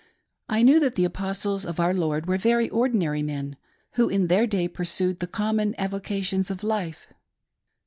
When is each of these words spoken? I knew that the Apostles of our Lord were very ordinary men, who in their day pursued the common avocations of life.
I 0.49 0.63
knew 0.63 0.79
that 0.79 0.95
the 0.95 1.05
Apostles 1.05 1.63
of 1.63 1.79
our 1.79 1.93
Lord 1.93 2.25
were 2.25 2.39
very 2.39 2.67
ordinary 2.71 3.21
men, 3.21 3.55
who 3.91 4.09
in 4.09 4.29
their 4.29 4.47
day 4.47 4.67
pursued 4.67 5.19
the 5.19 5.27
common 5.27 5.75
avocations 5.77 6.49
of 6.49 6.63
life. 6.63 7.13